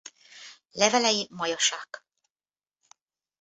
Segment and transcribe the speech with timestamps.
[0.79, 2.01] Levelei molyhosak.